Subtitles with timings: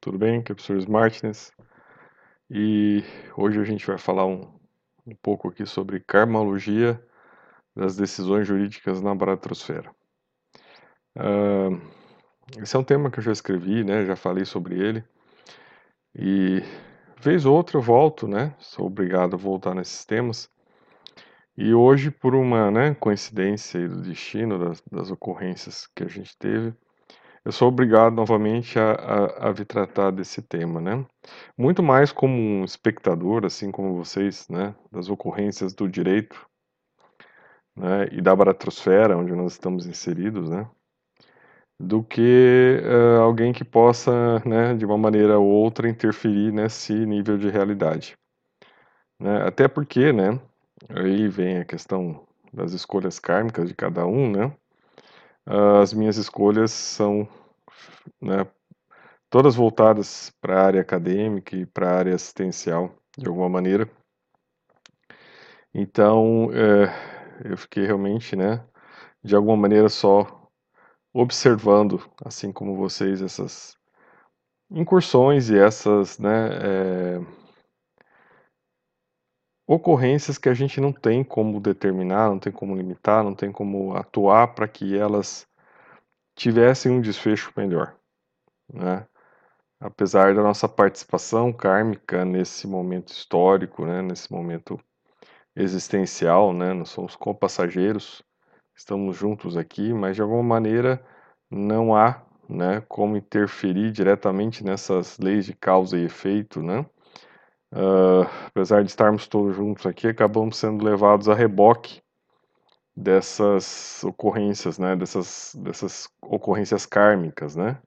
[0.00, 0.38] tudo bem?
[0.38, 1.52] Aqui é o professor Martins
[2.50, 3.04] e
[3.36, 4.50] hoje a gente vai falar um,
[5.06, 6.98] um pouco aqui sobre karmologia
[7.76, 9.94] das decisões jurídicas na baratrosfera.
[11.14, 11.78] Uh,
[12.62, 14.06] esse é um tema que eu já escrevi, né?
[14.06, 15.04] Já falei sobre ele
[16.14, 16.62] e
[17.20, 18.54] vez ou outra eu volto, né?
[18.58, 20.50] Sou obrigado a voltar nesses temas
[21.58, 26.74] e hoje por uma né, coincidência do destino das, das ocorrências que a gente teve
[27.44, 31.04] eu sou obrigado novamente a, a, a vir tratar desse tema, né?
[31.56, 36.46] Muito mais como um espectador, assim como vocês, né, das ocorrências do direito,
[37.74, 40.68] né, e da baratrosfera, onde nós estamos inseridos, né,
[41.80, 47.38] do que uh, alguém que possa, né, de uma maneira ou outra, interferir nesse nível
[47.38, 48.18] de realidade.
[49.18, 49.42] Né?
[49.46, 50.38] Até porque, né,
[50.90, 54.52] aí vem a questão das escolhas kármicas de cada um, né,
[55.50, 57.28] as minhas escolhas são
[58.20, 58.46] né,
[59.28, 63.90] todas voltadas para a área acadêmica e para a área assistencial, de alguma maneira.
[65.74, 68.64] Então, é, eu fiquei realmente, né,
[69.24, 70.48] de alguma maneira só
[71.12, 73.76] observando, assim como vocês, essas
[74.70, 77.20] incursões e essas, né, é,
[79.72, 83.94] ocorrências que a gente não tem como determinar, não tem como limitar, não tem como
[83.94, 85.46] atuar para que elas
[86.34, 87.94] tivessem um desfecho melhor,
[88.72, 89.06] né?
[89.80, 94.78] Apesar da nossa participação kármica nesse momento histórico, né, nesse momento
[95.54, 98.24] existencial, né, nós somos compassageiros,
[98.74, 101.00] estamos juntos aqui, mas de alguma maneira
[101.48, 106.84] não há, né, como interferir diretamente nessas leis de causa e efeito, né?
[107.72, 112.02] Uh, apesar de estarmos todos juntos aqui, acabamos sendo levados a reboque
[112.96, 117.80] dessas ocorrências, né, dessas, dessas ocorrências kármicas, né,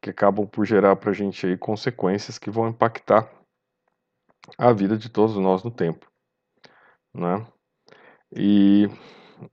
[0.00, 3.28] que acabam por gerar para a gente aí consequências que vão impactar
[4.56, 6.06] a vida de todos nós no tempo,
[7.12, 7.44] né.
[8.36, 8.88] E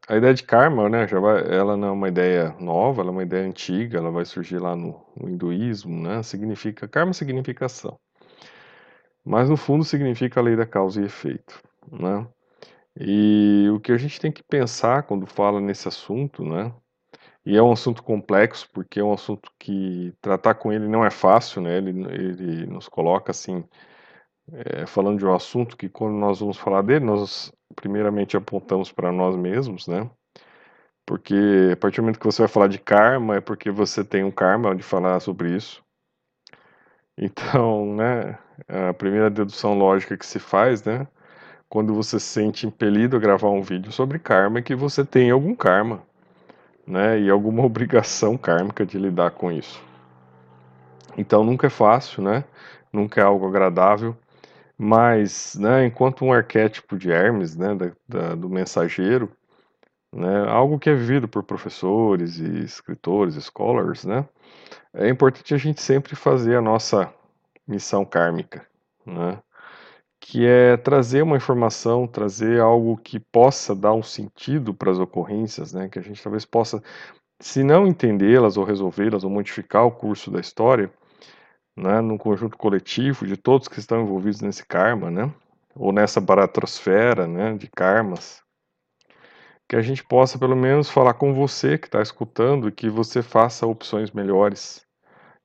[0.08, 3.14] a ideia de karma, né, já vai, ela não é uma ideia nova, ela é
[3.14, 8.00] uma ideia antiga, ela vai surgir lá no, no hinduísmo, né, significa, karma significa ação
[9.28, 11.62] mas no fundo significa a lei da causa e efeito,
[11.92, 12.26] né?
[13.00, 16.74] E o que a gente tem que pensar quando fala nesse assunto, né?
[17.46, 21.10] E é um assunto complexo, porque é um assunto que tratar com ele não é
[21.10, 21.78] fácil, né?
[21.78, 23.64] Ele, ele nos coloca assim,
[24.54, 29.12] é, falando de um assunto que quando nós vamos falar dele, nós primeiramente apontamos para
[29.12, 30.10] nós mesmos, né?
[31.06, 34.24] Porque a partir do momento que você vai falar de karma, é porque você tem
[34.24, 35.84] um karma de falar sobre isso.
[37.18, 41.08] Então, né, a primeira dedução lógica que se faz, né,
[41.68, 45.32] quando você se sente impelido a gravar um vídeo sobre karma, é que você tem
[45.32, 46.04] algum karma,
[46.86, 49.84] né, e alguma obrigação kármica de lidar com isso.
[51.18, 52.44] Então, nunca é fácil, né,
[52.94, 54.16] nunca é algo agradável,
[54.78, 59.32] mas, né, enquanto um arquétipo de Hermes, né, da, da, do mensageiro,
[60.14, 64.26] né, algo que é vivido por professores e escritores, scholars, né,
[64.98, 67.14] é importante a gente sempre fazer a nossa
[67.68, 68.66] missão kármica,
[69.06, 69.40] né?
[70.20, 75.72] que é trazer uma informação, trazer algo que possa dar um sentido para as ocorrências,
[75.72, 75.88] né?
[75.88, 76.82] que a gente talvez possa,
[77.40, 80.92] se não entendê-las ou resolvê-las ou modificar o curso da história,
[81.76, 82.02] né?
[82.02, 85.32] no conjunto coletivo de todos que estão envolvidos nesse karma, né?
[85.76, 87.56] ou nessa baratrosfera né?
[87.56, 88.42] de karmas,
[89.70, 93.22] que a gente possa pelo menos falar com você que está escutando e que você
[93.22, 94.87] faça opções melhores,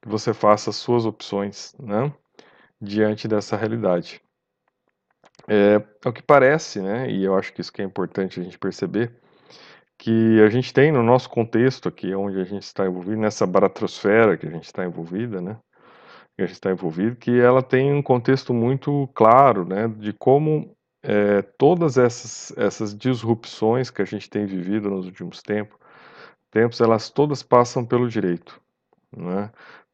[0.03, 2.13] que você faça as suas opções, né,
[2.81, 4.21] diante dessa realidade.
[5.49, 8.43] É, é o que parece, né, e eu acho que isso que é importante a
[8.43, 9.13] gente perceber,
[9.97, 14.37] que a gente tem no nosso contexto aqui, onde a gente está envolvido, nessa baratrosfera
[14.37, 15.57] que a gente está envolvida, né,
[16.37, 20.75] que a gente está envolvido, que ela tem um contexto muito claro, né, de como
[21.03, 25.79] é, todas essas, essas disrupções que a gente tem vivido nos últimos tempos,
[26.51, 28.61] tempos elas todas passam pelo direito,
[29.17, 29.51] né?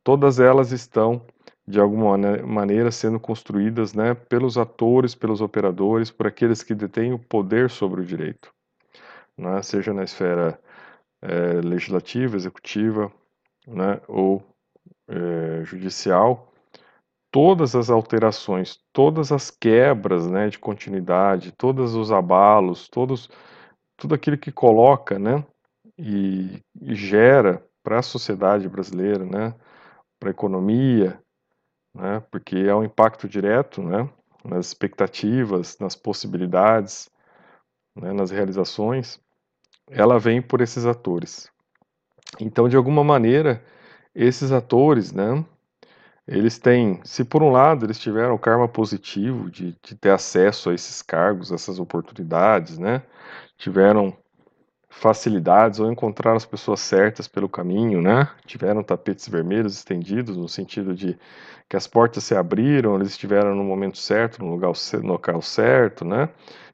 [0.09, 1.21] Todas elas estão,
[1.67, 7.19] de alguma maneira, sendo construídas né, pelos atores, pelos operadores, por aqueles que detêm o
[7.19, 8.51] poder sobre o direito,
[9.37, 10.59] né, seja na esfera
[11.21, 13.13] é, legislativa, executiva
[13.67, 14.43] né, ou
[15.11, 16.55] é, judicial,
[17.31, 23.29] todas as alterações, todas as quebras né, de continuidade, todos os abalos, todos,
[23.95, 25.45] tudo aquilo que coloca né,
[25.99, 29.55] e, e gera para a sociedade brasileira né,
[30.19, 31.21] para a economia,
[31.95, 34.09] né, porque é um impacto direto né,
[34.45, 37.11] nas expectativas, nas possibilidades,
[37.95, 39.21] né, nas realizações,
[39.91, 41.51] ela vem por esses atores.
[42.41, 43.65] Então, de alguma maneira,
[44.15, 45.45] esses atores, né,
[46.29, 50.69] eles têm, se por um lado eles tiveram o karma positivo de, de ter acesso
[50.69, 53.03] a esses cargos, essas oportunidades, né?
[53.57, 54.15] Tiveram
[54.99, 58.29] facilidades ou encontraram as pessoas certas pelo caminho, né?
[58.45, 61.17] Tiveram tapetes vermelhos estendidos no sentido de
[61.69, 66.05] que as portas se abriram, eles estiveram no momento certo, no lugar no local certo,
[66.05, 66.29] né?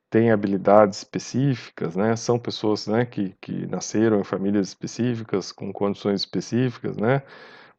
[0.09, 2.17] Têm habilidades específicas, né?
[2.17, 7.23] São pessoas, né, que, que nasceram em famílias específicas, com condições específicas, né?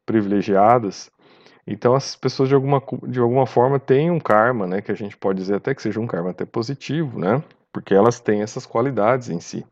[0.04, 1.10] Privilegiadas.
[1.66, 4.80] Então, essas pessoas, de alguma, de alguma forma, têm um karma, né?
[4.80, 7.42] Que a gente pode dizer até que seja um karma até positivo, né?
[7.72, 9.66] Porque elas têm essas qualidades em si.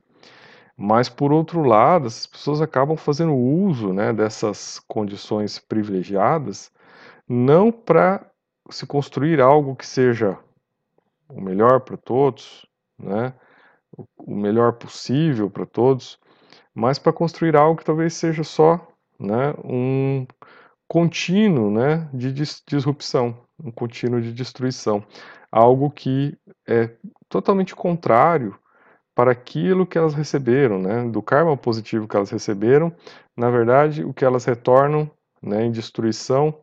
[0.77, 6.73] Mas, por outro lado, as pessoas acabam fazendo uso né, dessas condições privilegiadas
[7.29, 8.29] não para
[8.71, 10.39] se construir algo que seja
[11.29, 12.67] o melhor para todos,
[12.99, 13.35] né,
[14.17, 16.19] o melhor possível para todos,
[16.75, 18.89] mas para construir algo que talvez seja só
[19.19, 20.27] né, um
[20.89, 22.33] contínuo né, de
[22.67, 25.05] disrupção, um contínuo de destruição.
[25.51, 26.37] Algo que
[26.67, 26.91] é
[27.29, 28.59] totalmente contrário
[29.15, 32.93] para aquilo que elas receberam, né, do karma positivo que elas receberam,
[33.37, 35.11] na verdade, o que elas retornam
[35.43, 36.55] né, em destruição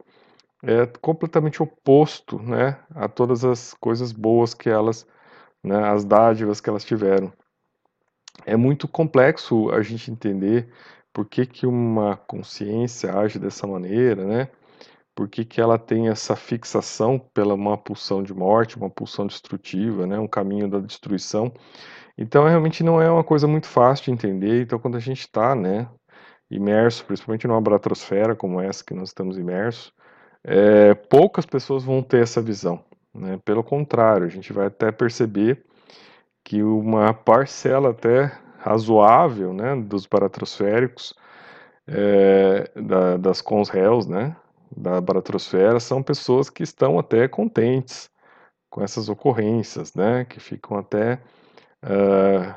[0.63, 5.07] é completamente oposto né, a todas as coisas boas que elas,
[5.63, 7.31] né, as dádivas que elas tiveram.
[8.45, 10.71] É muito complexo a gente entender
[11.13, 14.47] por que, que uma consciência age dessa maneira, né?
[15.13, 20.07] Por que, que ela tem essa fixação pela uma pulsão de morte, uma pulsão destrutiva,
[20.07, 20.17] né?
[20.17, 21.53] Um caminho da destruição.
[22.21, 24.61] Então, realmente não é uma coisa muito fácil de entender.
[24.61, 25.87] Então, quando a gente está, né,
[26.51, 29.91] imerso, principalmente numa bratrosfera como essa que nós estamos imersos,
[30.43, 32.83] é, poucas pessoas vão ter essa visão.
[33.13, 33.39] Né?
[33.43, 35.63] Pelo contrário, a gente vai até perceber
[36.43, 41.15] que uma parcela até razoável né, dos baratrosféricos,
[41.87, 44.35] é, da, das cons-réus, né,
[44.75, 48.09] da baratrosfera, são pessoas que estão até contentes
[48.69, 51.19] com essas ocorrências, né, que ficam até
[51.83, 52.55] uh,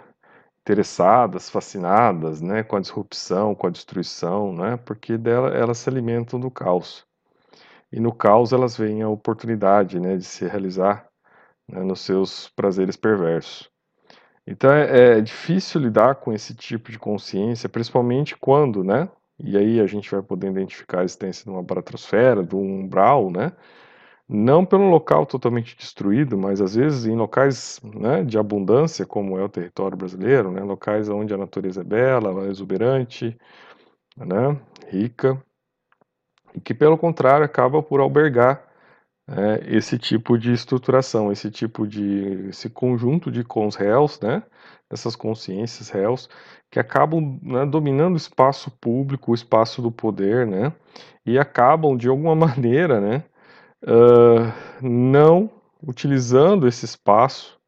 [0.63, 6.41] interessadas, fascinadas, né, com a disrupção, com a destruição, né, porque dela elas se alimentam
[6.41, 7.07] do caos.
[7.93, 11.07] E no caos elas veem a oportunidade, né, de se realizar
[11.69, 13.71] né, nos seus prazeres perversos.
[14.47, 19.09] Então é, é, difícil lidar com esse tipo de consciência, principalmente quando, né?
[19.39, 23.53] E aí a gente vai poder identificar a existência de uma baratrosfera, do umbral, né?
[24.29, 29.45] Não pelo local totalmente destruído, mas às vezes em locais né, de abundância, como é
[29.45, 30.63] o território brasileiro, né?
[30.63, 33.37] Locais onde a natureza é bela, exuberante,
[34.17, 34.59] né?
[34.89, 35.43] Rica,
[36.55, 38.65] e que pelo contrário acaba por albergar
[39.29, 44.43] é, esse tipo de estruturação, esse tipo de esse conjunto de cons réus, né,
[44.91, 46.29] essas consciências réus
[46.71, 50.73] que acabam né, dominando o espaço público, o espaço do poder, né,
[51.25, 53.25] e acabam de alguma maneira, né,
[53.85, 54.53] uh,
[54.83, 55.51] não
[55.87, 57.59] utilizando esse espaço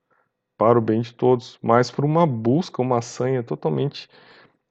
[0.59, 4.09] para o bem de todos, mas por uma busca, uma sanha totalmente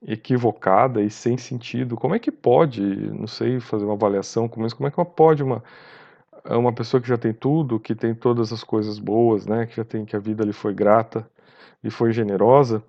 [0.06, 1.96] equivocada e sem sentido.
[1.96, 5.64] Como é que pode, não sei fazer uma avaliação como é que pode uma
[6.54, 9.84] uma pessoa que já tem tudo, que tem todas as coisas boas, né, que já
[9.84, 11.28] tem que a vida lhe foi grata
[11.84, 12.84] e foi generosa,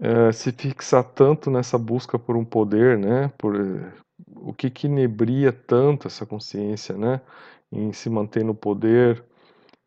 [0.00, 3.92] é, se fixar tanto nessa busca por um poder, né, por eh,
[4.36, 7.20] o que que inebria tanto essa consciência, né,
[7.72, 9.24] em se manter no poder,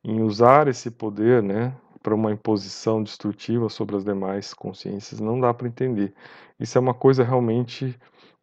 [0.03, 5.53] em usar esse poder, né, para uma imposição destrutiva sobre as demais consciências, não dá
[5.53, 6.13] para entender.
[6.59, 7.97] Isso é uma coisa realmente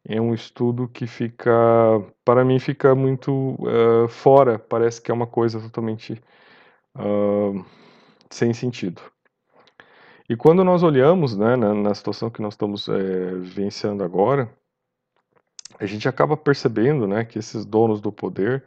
[0.04, 1.52] é um estudo que fica,
[2.24, 4.58] para mim, fica muito uh, fora.
[4.58, 6.20] Parece que é uma coisa totalmente
[6.96, 7.64] uh,
[8.28, 9.00] sem sentido.
[10.28, 14.52] E quando nós olhamos né, na, na situação que nós estamos é, vivenciando agora,
[15.78, 18.64] a gente acaba percebendo né, que esses donos do poder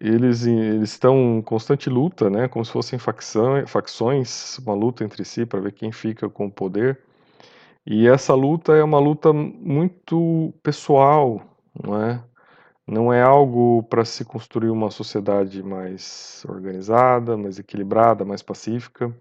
[0.00, 5.24] eles, eles estão em constante luta, né, como se fossem facção, facções, uma luta entre
[5.24, 7.00] si para ver quem fica com o poder.
[7.86, 11.42] E essa luta é uma luta muito pessoal,
[11.82, 12.22] não é?
[12.86, 19.14] Não é algo para se construir uma sociedade mais organizada, mais equilibrada, mais pacífica.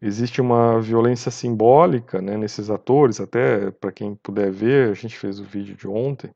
[0.00, 5.40] Existe uma violência simbólica né, nesses atores, até para quem puder ver, a gente fez
[5.40, 6.30] o vídeo de ontem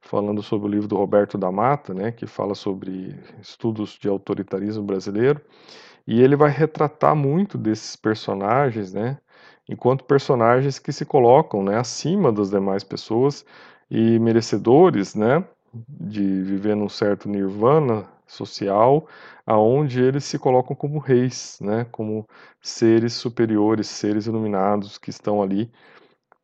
[0.00, 4.82] falando sobre o livro do Roberto da Mata, né, que fala sobre estudos de autoritarismo
[4.82, 5.40] brasileiro,
[6.06, 9.18] e ele vai retratar muito desses personagens, né,
[9.68, 13.44] enquanto personagens que se colocam né, acima das demais pessoas
[13.90, 15.44] e merecedores né,
[15.88, 19.06] de viver num certo nirvana social,
[19.46, 22.26] aonde eles se colocam como reis, né, como
[22.60, 25.70] seres superiores, seres iluminados que estão ali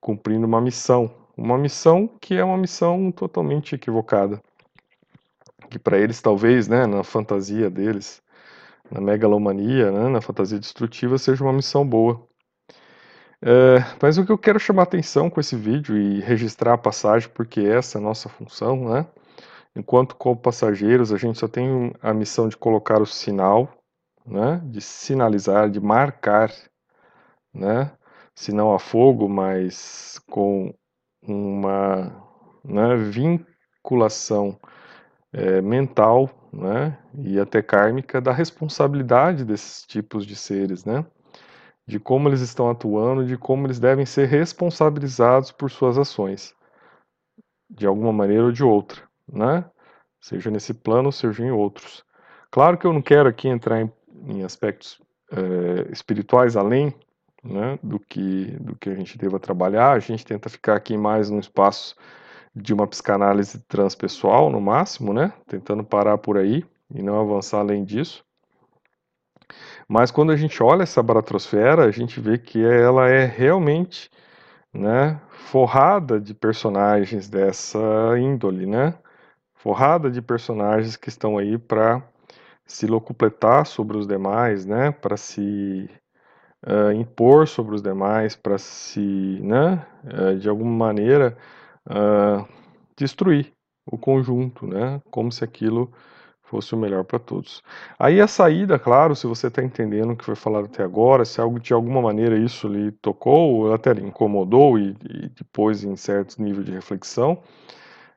[0.01, 4.41] cumprindo uma missão, uma missão que é uma missão totalmente equivocada.
[5.71, 8.23] que para eles talvez, né, na fantasia deles,
[8.91, 12.27] na megalomania, né, na fantasia destrutiva, seja uma missão boa.
[13.43, 17.29] É, mas o que eu quero chamar atenção com esse vídeo e registrar a passagem,
[17.31, 19.07] porque essa é a nossa função, né?
[19.77, 23.71] Enquanto como passageiros, a gente só tem a missão de colocar o sinal,
[24.27, 24.61] né?
[24.65, 26.51] De sinalizar, de marcar,
[27.53, 27.93] né?
[28.35, 30.75] Se não a fogo, mas com
[31.27, 32.13] uma
[32.65, 34.59] né, vinculação
[35.33, 41.05] é, mental né, e até kármica da responsabilidade desses tipos de seres, né?
[41.87, 46.53] De como eles estão atuando, de como eles devem ser responsabilizados por suas ações,
[47.71, 49.65] de alguma maneira ou de outra, né?
[50.21, 52.05] Seja nesse plano, seja em outros.
[52.51, 53.93] Claro que eu não quero aqui entrar em,
[54.27, 56.93] em aspectos é, espirituais além
[57.47, 59.93] né, do, que, do que a gente deva trabalhar.
[59.93, 61.97] A gente tenta ficar aqui mais no espaço
[62.55, 65.33] de uma psicanálise transpessoal, no máximo, né?
[65.47, 68.25] Tentando parar por aí e não avançar além disso.
[69.89, 74.11] Mas quando a gente olha essa baratrosfera, a gente vê que ela é realmente
[74.73, 77.79] né, forrada de personagens dessa
[78.19, 78.95] índole, né?
[79.55, 82.03] Forrada de personagens que estão aí para
[82.67, 84.91] se locupletar sobre os demais, né?
[84.91, 85.89] Para se
[86.67, 89.01] uh, impor sobre os demais, para se,
[89.43, 89.87] né?
[90.05, 91.37] Uh, de alguma maneira
[91.89, 92.47] uh,
[92.97, 93.53] destruir
[93.87, 95.01] o conjunto, né?
[95.11, 95.91] Como se aquilo
[96.43, 97.63] fosse o melhor para todos.
[97.99, 101.41] Aí a saída, claro, se você está entendendo o que foi falado até agora, se
[101.41, 105.97] algo de alguma maneira isso lhe tocou, ou até lhe incomodou e, e depois em
[105.97, 107.43] certos níveis de reflexão,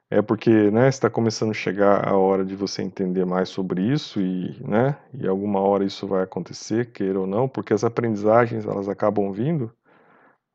[0.10, 4.20] é porque né, está começando a chegar a hora de você entender mais sobre isso
[4.20, 8.89] e, né, e alguma hora isso vai acontecer, queira ou não, porque as aprendizagens elas
[8.89, 9.72] acabam vindo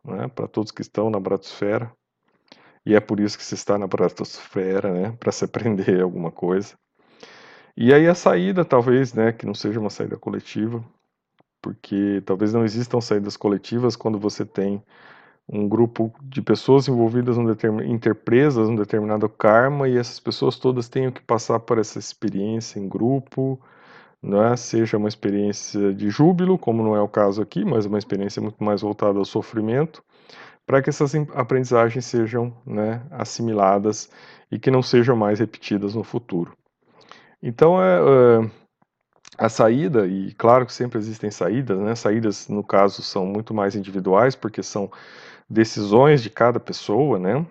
[0.04, 1.90] né, para todos que estão na bratosfera.
[2.84, 6.74] E é por isso que se está na bratosfera, né, para se aprender alguma coisa.
[7.76, 10.84] E aí a saída, talvez, né, que não seja uma saída coletiva,
[11.62, 14.82] porque talvez não existam saídas coletivas quando você tem
[15.48, 17.50] um grupo de pessoas envolvidas num
[17.84, 22.88] interpresas num determinado karma e essas pessoas todas tenham que passar por essa experiência em
[22.88, 23.60] grupo,
[24.22, 24.56] né?
[24.56, 28.62] seja uma experiência de júbilo, como não é o caso aqui, mas uma experiência muito
[28.64, 30.02] mais voltada ao sofrimento,
[30.66, 34.10] para que essas aprendizagens sejam né, assimiladas
[34.50, 36.56] e que não sejam mais repetidas no futuro.
[37.42, 38.50] Então, é, é,
[39.36, 41.94] a saída, e claro que sempre existem saídas, né?
[41.94, 44.90] saídas no caso são muito mais individuais, porque são
[45.48, 47.44] decisões de cada pessoa, né?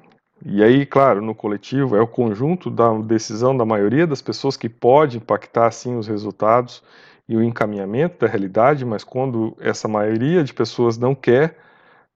[0.45, 4.67] E aí, claro, no coletivo é o conjunto da decisão da maioria das pessoas que
[4.67, 6.83] pode impactar sim os resultados
[7.29, 11.57] e o encaminhamento da realidade, mas quando essa maioria de pessoas não quer,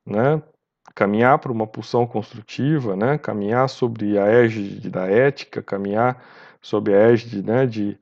[0.06, 0.42] né,
[0.94, 6.22] caminhar para uma pulsão construtiva, né, caminhar sobre a égide da ética, caminhar
[6.62, 7.98] sobre a égide né, de,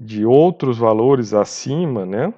[0.00, 2.32] de outros valores acima, né,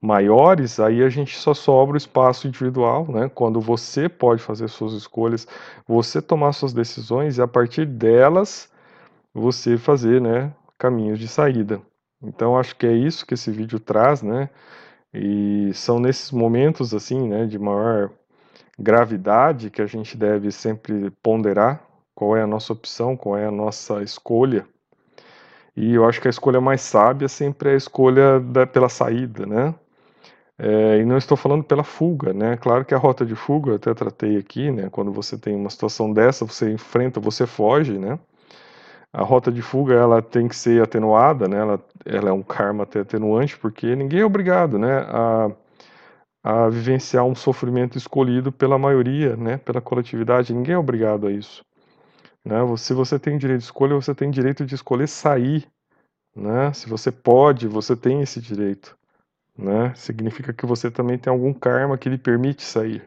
[0.00, 4.92] maiores, aí a gente só sobra o espaço individual, né, quando você pode fazer suas
[4.92, 5.46] escolhas,
[5.86, 8.70] você tomar suas decisões e a partir delas
[9.34, 11.80] você fazer né, caminhos de saída.
[12.22, 14.48] Então acho que é isso que esse vídeo traz, né?
[15.12, 18.10] E são nesses momentos assim, né, de maior
[18.78, 21.82] gravidade que a gente deve sempre ponderar
[22.14, 24.66] qual é a nossa opção, qual é a nossa escolha.
[25.76, 29.46] E eu acho que a escolha mais sábia sempre é a escolha da, pela saída,
[29.46, 29.74] né?
[30.58, 32.56] É, e não estou falando pela fuga, né?
[32.56, 34.88] Claro que a rota de fuga, eu até tratei aqui, né?
[34.90, 38.18] Quando você tem uma situação dessa, você enfrenta, você foge, né?
[39.12, 41.58] A rota de fuga, ela tem que ser atenuada, né?
[41.58, 44.98] Ela, ela é um karma até atenuante, porque ninguém é obrigado, né?
[45.08, 45.50] A,
[46.46, 50.54] a vivenciar um sofrimento escolhido pela maioria, né, pela coletividade.
[50.54, 51.64] Ninguém é obrigado a isso.
[52.46, 52.58] Né?
[52.76, 55.66] Se você tem direito de escolha, você tem direito de escolher sair.
[56.34, 56.72] Né?
[56.72, 58.96] Se você pode, você tem esse direito.
[59.58, 59.92] Né?
[59.96, 63.02] Significa que você também tem algum karma que lhe permite sair.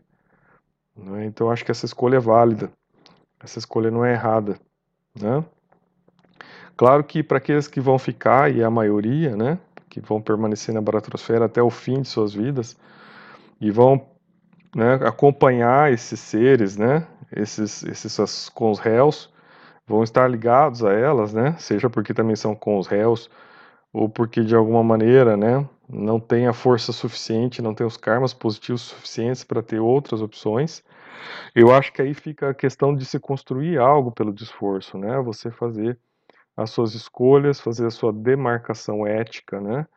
[0.93, 1.25] Né?
[1.25, 2.69] Então acho que essa escolha é válida.
[3.41, 4.59] Essa escolha não é errada.
[5.17, 5.41] Né?
[6.75, 9.57] Claro que para aqueles que vão ficar, e é a maioria, né,
[9.89, 12.77] que vão permanecer na baratrosfera até o fim de suas vidas,
[13.59, 14.05] e vão
[14.73, 17.05] né, acompanhar esses seres, né,
[17.35, 19.31] esses, esses com os réus,
[19.87, 23.29] vão estar ligados a elas, né, seja porque também são com os réus,
[23.91, 28.33] ou porque de alguma maneira, né, não tem a força suficiente, não tem os karmas
[28.33, 30.83] positivos suficientes para ter outras opções.
[31.55, 35.49] Eu acho que aí fica a questão de se construir algo pelo esforço, né, você
[35.49, 35.97] fazer
[36.55, 39.87] as suas escolhas, fazer a sua demarcação ética, né,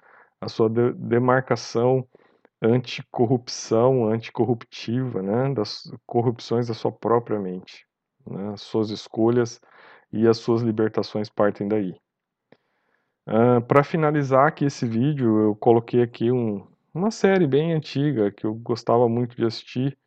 [0.40, 2.06] a sua de demarcação
[2.62, 7.84] anticorrupção, anticorruptiva, né, das corrupções da sua própria mente.
[8.24, 9.60] Né, as suas escolhas
[10.12, 11.94] e as suas libertações partem daí.
[13.26, 16.64] Uh, Para finalizar aqui esse vídeo, eu coloquei aqui um,
[16.94, 19.98] uma série bem antiga que eu gostava muito de assistir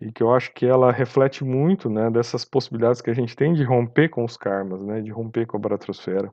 [0.00, 3.52] e que eu acho que ela reflete muito né, dessas possibilidades que a gente tem
[3.52, 6.32] de romper com os karmas, né, de romper com a baratrosfera.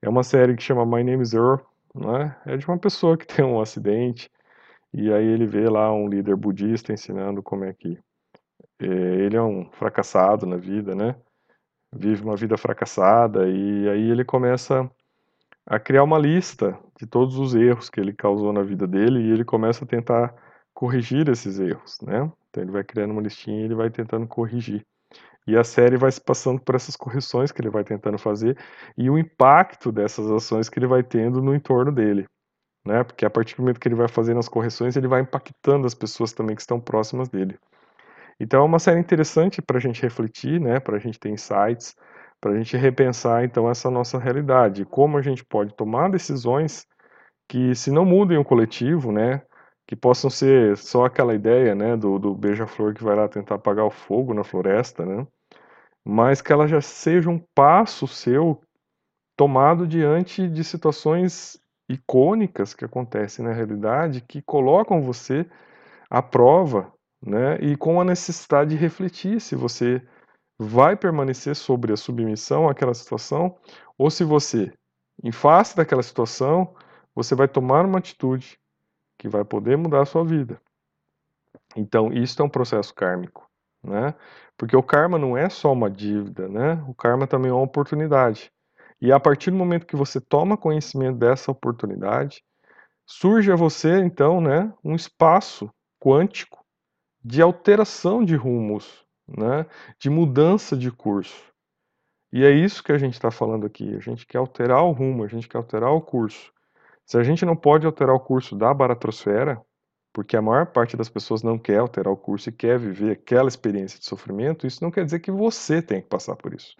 [0.00, 1.60] É uma série que chama My Name is Earl,
[1.94, 4.30] né, é de uma pessoa que tem um acidente
[4.92, 7.98] e aí ele vê lá um líder budista ensinando como é que
[8.80, 11.16] é, ele é um fracassado na vida, né,
[11.92, 14.90] vive uma vida fracassada e aí ele começa
[15.66, 19.30] a criar uma lista de todos os erros que ele causou na vida dele e
[19.30, 20.34] ele começa a tentar
[20.74, 22.30] corrigir esses erros, né?
[22.48, 24.84] Então ele vai criando uma listinha e ele vai tentando corrigir.
[25.46, 28.56] E a série vai se passando por essas correções que ele vai tentando fazer
[28.96, 32.26] e o impacto dessas ações que ele vai tendo no entorno dele,
[32.84, 33.04] né?
[33.04, 35.94] Porque a partir do momento que ele vai fazendo as correções, ele vai impactando as
[35.94, 37.58] pessoas também que estão próximas dele.
[38.40, 40.80] Então é uma série interessante para a gente refletir, né?
[40.80, 41.94] Para a gente ter insights,
[42.42, 46.84] para a gente repensar então essa nossa realidade, como a gente pode tomar decisões
[47.48, 49.42] que se não mudem o coletivo, né,
[49.86, 53.84] que possam ser só aquela ideia, né, do, do beija-flor que vai lá tentar apagar
[53.84, 55.24] o fogo na floresta, né,
[56.04, 58.60] mas que ela já seja um passo seu
[59.36, 61.61] tomado diante de situações
[61.94, 65.46] icônicas que acontecem na realidade que colocam você
[66.10, 66.92] à prova,
[67.24, 70.02] né, e com a necessidade de refletir se você
[70.58, 73.56] vai permanecer sobre a submissão àquela situação,
[73.96, 74.72] ou se você,
[75.22, 76.74] em face daquela situação,
[77.14, 78.58] você vai tomar uma atitude
[79.18, 80.60] que vai poder mudar a sua vida.
[81.76, 83.48] Então, isso é um processo kármico,
[83.82, 84.14] né?
[84.56, 86.82] Porque o karma não é só uma dívida, né?
[86.86, 88.51] O karma também é uma oportunidade.
[89.02, 92.40] E a partir do momento que você toma conhecimento dessa oportunidade,
[93.04, 95.68] surge a você, então, né, um espaço
[96.00, 96.64] quântico
[97.20, 99.66] de alteração de rumos, né,
[99.98, 101.52] de mudança de curso.
[102.32, 103.92] E é isso que a gente está falando aqui.
[103.96, 106.52] A gente quer alterar o rumo, a gente quer alterar o curso.
[107.04, 109.60] Se a gente não pode alterar o curso da baratrosfera,
[110.12, 113.48] porque a maior parte das pessoas não quer alterar o curso e quer viver aquela
[113.48, 116.76] experiência de sofrimento, isso não quer dizer que você tem que passar por isso.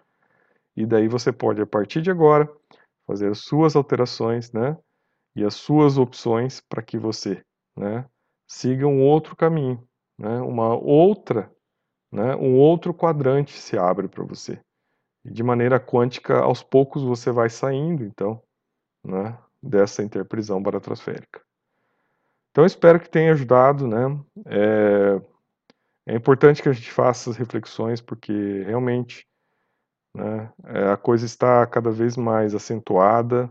[0.77, 2.51] E daí você pode, a partir de agora,
[3.07, 4.77] fazer as suas alterações, né?
[5.35, 7.43] E as suas opções para que você,
[7.77, 8.07] né?
[8.47, 9.87] Siga um outro caminho,
[10.19, 10.41] né?
[10.41, 11.51] Uma outra
[12.13, 14.61] né, um outro quadrante se abre para você.
[15.25, 18.43] E de maneira quântica, aos poucos você vai saindo, então,
[19.03, 21.41] né, dessa interprisão baratrosférica.
[22.51, 24.21] Então, espero que tenha ajudado, né?
[24.47, 25.23] É,
[26.13, 29.27] é importante que a gente faça essas reflexões, porque realmente
[30.14, 33.51] né, é, a coisa está cada vez mais acentuada,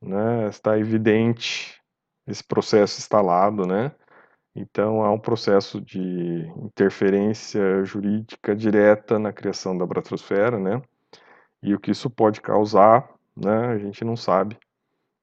[0.00, 1.78] né, está evidente
[2.26, 3.92] esse processo instalado, né?
[4.54, 10.82] Então, há um processo de interferência jurídica direta na criação da bratosfera, né?
[11.62, 13.68] E o que isso pode causar, né?
[13.68, 14.58] A gente não sabe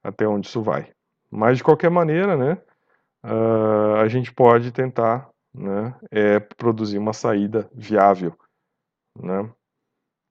[0.03, 0.91] até onde isso vai.
[1.29, 2.57] Mas, de qualquer maneira, né?
[3.25, 5.93] Uh, a gente pode tentar, né?
[6.09, 8.38] É produzir uma saída viável,
[9.19, 9.51] né?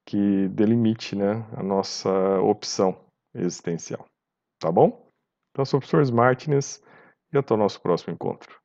[0.07, 1.47] Que delimite, né?
[1.57, 4.05] A nossa opção existencial.
[4.59, 5.11] Tá bom?
[5.51, 6.83] Então, sou o professor Martins
[7.33, 8.64] e até o nosso próximo encontro.